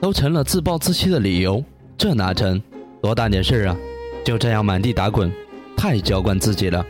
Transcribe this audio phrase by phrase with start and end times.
[0.00, 1.62] 都成了自暴自弃的理由。
[1.96, 2.60] 这哪成？
[3.02, 3.76] 多大点事儿啊？
[4.24, 5.32] 就这样满地打滚。
[5.76, 6.84] 太娇惯自己了，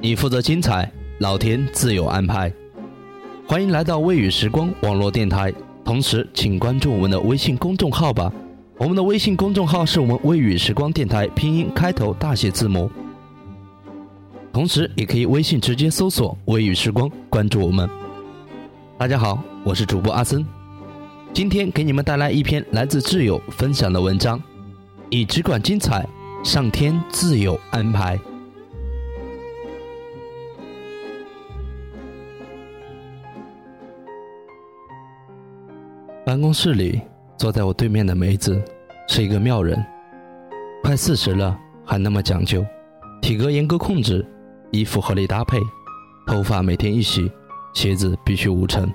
[0.00, 2.52] 你负责精彩，老天自有安排。
[3.46, 5.52] 欢迎来到微雨时光网络电台，
[5.84, 8.32] 同时请关注我们的微信公众号吧。
[8.78, 12.90] 我们的微信公众号是我们微雨时光电台拼音开头大写字母，
[14.52, 17.88] 同时也可以微信直接搜索“微雨时光”，关注我们。
[18.96, 20.44] 大家好，我是主播阿森，
[21.34, 24.40] 今天给你们带来一篇来自挚友分享的文章，
[25.08, 26.06] 你只管精彩。
[26.44, 28.18] 上天自有安排。
[36.26, 37.00] 办公室里，
[37.38, 38.60] 坐在我对面的梅子
[39.08, 39.82] 是一个妙人，
[40.82, 42.66] 快四十了还那么讲究，
[43.22, 44.26] 体格严格控制，
[44.72, 45.60] 衣服合理搭配，
[46.26, 47.30] 头发每天一洗，
[47.72, 48.92] 鞋子必须无尘。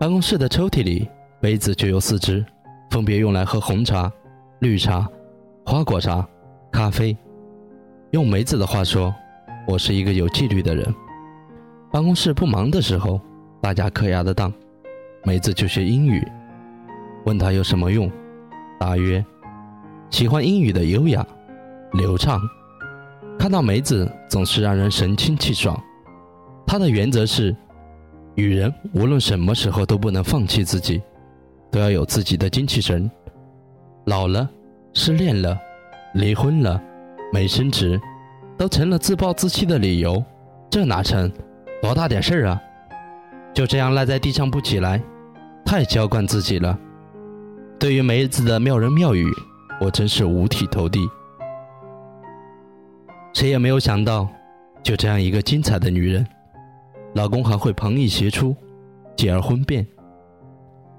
[0.00, 1.06] 办公室的抽屉里，
[1.42, 2.42] 杯子就有四只，
[2.90, 4.10] 分别用来喝红茶、
[4.60, 5.06] 绿茶。
[5.66, 6.26] 花果茶、
[6.72, 7.14] 咖啡，
[8.12, 9.14] 用梅子的话说，
[9.68, 10.94] 我是一个有纪律的人。
[11.92, 13.20] 办公室不忙的时候，
[13.60, 14.50] 大家嗑牙的当，
[15.22, 16.26] 梅子就学英语。
[17.26, 18.10] 问他有什么用？
[18.78, 19.22] 答曰：
[20.08, 21.22] 喜欢英语的优雅、
[21.92, 22.40] 流畅。
[23.38, 25.78] 看到梅子总是让人神清气爽。
[26.66, 27.54] 他的原则是，
[28.34, 31.02] 女人无论什么时候都不能放弃自己，
[31.70, 33.10] 都要有自己的精气神。
[34.06, 34.48] 老了。
[34.92, 35.56] 失恋了，
[36.14, 36.82] 离婚了，
[37.32, 37.96] 没升职，
[38.58, 40.20] 都成了自暴自弃的理由。
[40.68, 41.30] 这哪成？
[41.80, 42.60] 多大点事儿啊？
[43.54, 45.00] 就这样赖在地上不起来，
[45.64, 46.76] 太娇惯自己了。
[47.78, 49.32] 对于梅子的妙人妙语，
[49.80, 51.08] 我真是五体投地。
[53.32, 54.28] 谁也没有想到，
[54.82, 56.26] 就这样一个精彩的女人，
[57.14, 58.54] 老公还会旁逸斜出，
[59.16, 59.86] 继而婚变。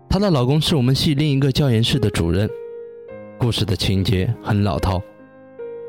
[0.09, 2.49] 她的老公是我们系另一个教研室的主任。
[3.37, 5.01] 故事的情节很老套，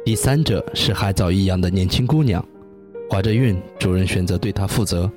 [0.05, 2.43] 第三者是海藻一样的年轻姑娘，
[3.11, 5.11] 怀着孕，主任选择对她负责。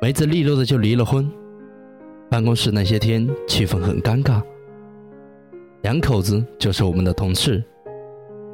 [0.00, 1.28] 梅子利落的就离了婚。
[2.30, 4.42] 办公室那些天气氛很尴尬。
[5.82, 7.64] 两口子就是我们的同事，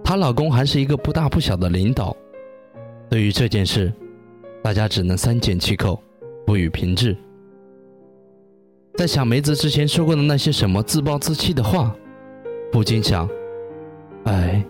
[0.05, 2.17] 她老公还是一个不大不小的领导。
[3.11, 3.93] 对于这件事，
[4.65, 6.03] 大家只能三缄其口，
[6.47, 7.15] 不予评质。
[8.97, 11.95] 在想梅子之前说过的那些什么自暴自弃的话。
[12.73, 13.29] 不禁想，
[14.25, 14.65] 哎，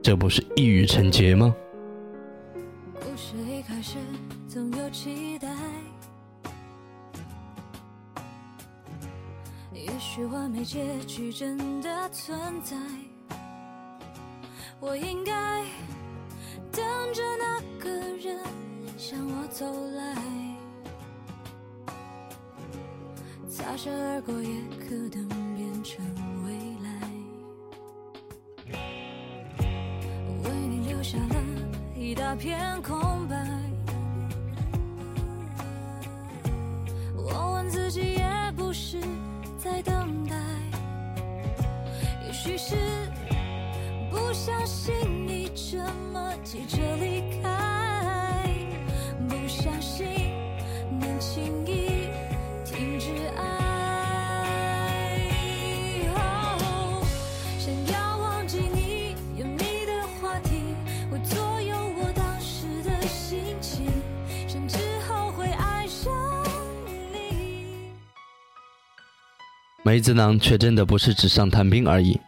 [0.00, 1.52] 这不是一语成结吗？
[2.94, 3.96] 故事一开始
[4.46, 5.48] 总有期待，
[9.74, 12.76] 也许完美结局真的存在，
[14.78, 15.64] 我应该
[16.70, 18.01] 等着那个
[19.12, 20.16] 向我走来，
[23.46, 24.48] 擦身而过也
[24.80, 26.02] 可能变成
[26.46, 26.52] 未
[26.82, 26.88] 来。
[30.44, 31.36] 为你留下了
[31.94, 33.36] 一大片空白，
[37.14, 38.98] 我问自己，也不是
[39.58, 40.34] 在等待，
[42.26, 42.76] 也许是
[44.10, 44.94] 不相信
[45.28, 45.76] 你这
[46.14, 47.61] 么急着离开，
[69.84, 72.18] 梅子呢，却真的不是纸上谈兵而已。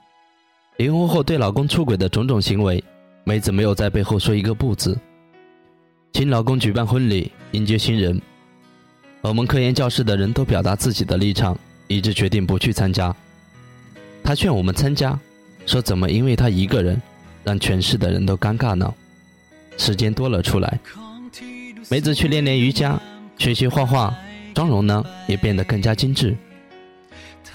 [0.76, 2.82] 离婚后对老公出轨的种种行为，
[3.22, 4.98] 梅子没有在背后说一个不字。
[6.12, 8.20] 请老公举办婚礼，迎接新人，
[9.20, 11.56] 我们科研教室的人都表达自己的立场，
[11.86, 13.14] 一致决定不去参加。
[14.24, 15.16] 他劝我们参加，
[15.64, 17.00] 说怎么因为他一个人，
[17.44, 18.92] 让全市的人都尴尬呢？
[19.76, 20.80] 时间多了出来，
[21.88, 23.00] 梅子去练练瑜伽，
[23.38, 24.12] 学习画画，
[24.52, 26.36] 妆容呢也变得更加精致。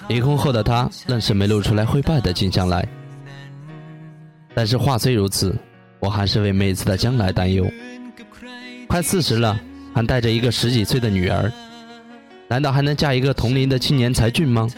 [0.08, 2.86] 离婚后的他，愣是没露出来会拜的景象来。
[4.54, 5.56] 但是话虽如此，
[6.00, 7.64] 我还是为妹子的将来担忧。
[8.88, 9.60] 快四十了，
[9.94, 11.50] 还带着一个十几岁的女儿，
[12.48, 14.68] 难道还能嫁一个同龄的青年才俊吗？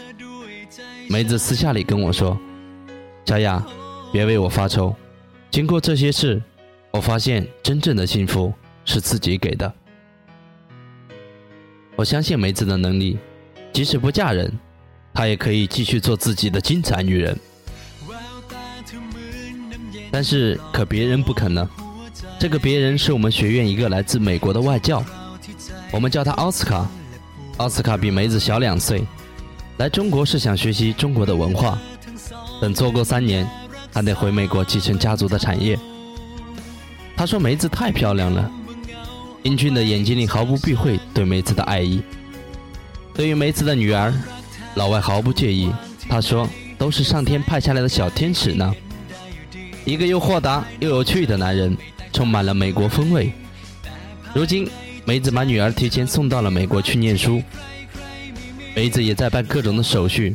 [1.09, 2.39] 梅子私下里跟我说
[3.25, 3.65] ：“小雅，
[4.11, 4.95] 别为我发愁。
[5.49, 6.41] 经过这些事，
[6.91, 8.53] 我发现真正的幸福
[8.85, 9.73] 是自己给的。
[11.95, 13.17] 我相信梅子的能力，
[13.71, 14.51] 即使不嫁人，
[15.13, 17.37] 她也可以继续做自己的精彩女人。
[20.11, 21.69] 但是，可别人不肯呢。
[22.39, 25.03] 这个别人是我们学院一个来自美国的外教，
[25.91, 26.87] 我们叫他奥斯卡。
[27.57, 29.03] 奥斯卡比梅子小两岁。”
[29.77, 31.79] 来中国是想学习中国的文化，
[32.61, 33.47] 等做够三年，
[33.91, 35.77] 还得回美国继承家族的产业。
[37.17, 38.51] 他说梅子太漂亮了，
[39.41, 42.03] 英俊的眼睛里毫不避讳对梅子的爱意。
[43.15, 44.13] 对于梅子的女儿，
[44.75, 45.71] 老外毫不介意，
[46.09, 46.47] 他说
[46.77, 48.73] 都是上天派下来的小天使呢。
[49.85, 51.77] 一个又豁达又有趣的男人，
[52.11, 53.31] 充满了美国风味。
[54.33, 54.69] 如今
[55.05, 57.41] 梅子把女儿提前送到了美国去念书。
[58.75, 60.33] 梅子也在办各种的手续，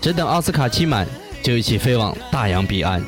[0.00, 1.04] 只等奥斯卡期满，
[1.42, 3.02] 就一起飞往大洋彼岸。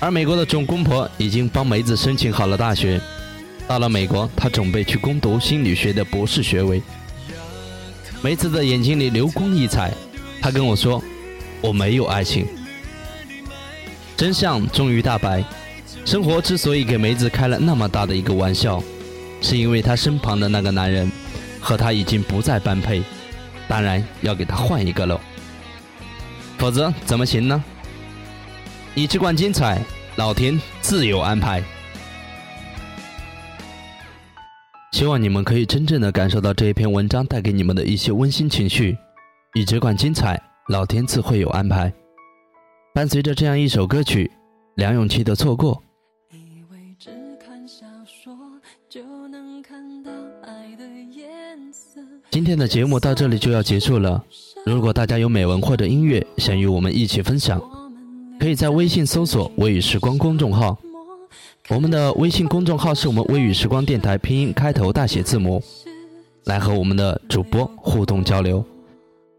[0.00, 2.98] 而美国的准公婆已经帮梅子申请好了大学，
[3.66, 6.80] 到了美国，她准备去攻读心理学的博士学位。
[8.20, 9.92] 梅子的眼睛里流光溢彩，
[10.40, 11.02] 她跟我说
[11.62, 12.46] ：“我没有爱情。”
[14.16, 15.44] 真相终于大白，
[16.04, 18.82] 生活之所以给梅子开了那么大的一个玩笑，
[19.40, 21.10] 是因为她身旁的那个男人
[21.60, 23.02] 和她已经不再般配。
[23.68, 25.20] 当然要给她换一个喽，
[26.58, 27.62] 否则怎么行呢？
[28.94, 29.80] 你只管精彩，
[30.16, 31.62] 老天自有安排。
[34.98, 38.98] 希望你们可以真正的感受到这一篇文章带给你们的一些温馨情绪。
[39.54, 40.36] 你只管精彩，
[40.70, 41.92] 老天自会有安排。
[42.92, 44.28] 伴随着这样一首歌曲，
[44.74, 45.80] 梁咏琪的《错过》。
[52.28, 54.20] 今天的节目到这里就要结束了。
[54.66, 57.62] 如果大家有美文或者音乐想与我们一起分享，
[58.40, 60.76] 可以在微信搜索“微雨时光”公众号。
[61.68, 65.62] 我们的微信公众号是我们“微语时光”电台拼音开头大写字母，
[66.44, 68.64] 来和我们的主播互动交流。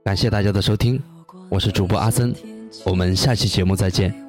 [0.06, 1.02] 感谢大家的收听，
[1.50, 2.32] 我是主播阿森，
[2.86, 4.29] 我们下期节目再见。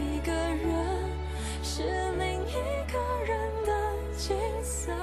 [1.81, 2.53] 是另一
[2.91, 3.71] 个人的
[4.15, 4.93] 景色。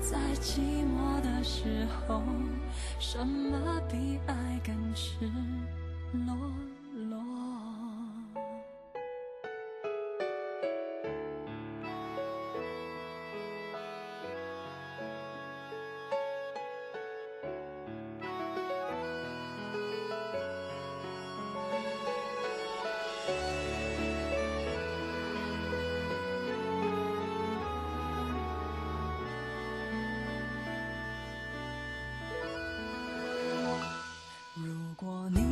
[0.00, 2.22] 在寂寞的时候，
[3.00, 4.34] 什么比爱
[4.64, 5.28] 更赤
[6.12, 6.36] 裸？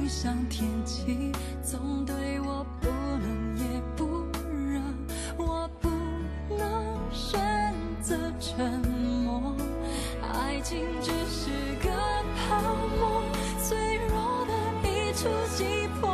[0.09, 1.33] 像天气，
[1.63, 3.65] 总对我不冷也
[3.97, 4.81] 不热，
[5.37, 5.89] 我不
[6.55, 8.81] 能选择沉
[9.25, 9.55] 默。
[10.23, 11.51] 爱情只是
[11.83, 11.91] 个
[12.49, 12.61] 泡
[12.99, 13.23] 沫，
[13.63, 14.53] 脆弱的
[14.89, 16.14] 一触即破。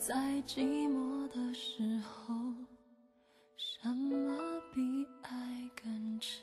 [0.00, 0.14] 在
[0.46, 2.34] 寂寞的时候，
[3.54, 4.34] 什么
[4.74, 5.30] 比爱
[5.76, 6.40] 更值？